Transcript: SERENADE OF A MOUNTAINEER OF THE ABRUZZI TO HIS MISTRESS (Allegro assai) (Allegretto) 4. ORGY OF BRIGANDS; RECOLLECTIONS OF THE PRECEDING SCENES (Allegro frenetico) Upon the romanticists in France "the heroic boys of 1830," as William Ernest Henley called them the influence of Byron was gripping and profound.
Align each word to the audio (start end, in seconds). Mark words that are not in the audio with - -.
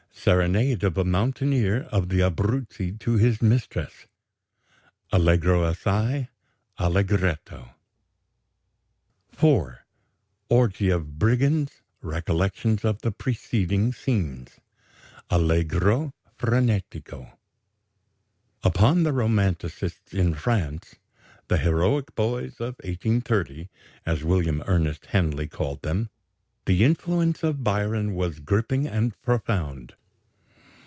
SERENADE 0.13 0.83
OF 0.83 0.99
A 0.99 1.03
MOUNTAINEER 1.03 1.87
OF 1.91 2.09
THE 2.09 2.21
ABRUZZI 2.21 2.91
TO 2.99 3.13
HIS 3.17 3.41
MISTRESS 3.41 4.05
(Allegro 5.11 5.63
assai) 5.63 6.27
(Allegretto) 6.77 7.73
4. 9.31 9.83
ORGY 10.49 10.89
OF 10.91 11.17
BRIGANDS; 11.17 11.71
RECOLLECTIONS 12.03 12.85
OF 12.85 13.01
THE 13.01 13.11
PRECEDING 13.11 13.93
SCENES 13.93 14.59
(Allegro 15.31 16.13
frenetico) 16.37 17.35
Upon 18.63 19.01
the 19.01 19.13
romanticists 19.13 20.13
in 20.13 20.35
France 20.35 20.97
"the 21.47 21.57
heroic 21.57 22.13
boys 22.13 22.55
of 22.59 22.75
1830," 22.85 23.69
as 24.05 24.23
William 24.23 24.61
Ernest 24.67 25.07
Henley 25.07 25.47
called 25.47 25.81
them 25.81 26.11
the 26.65 26.83
influence 26.83 27.41
of 27.41 27.63
Byron 27.63 28.13
was 28.13 28.39
gripping 28.39 28.85
and 28.85 29.19
profound. 29.23 29.95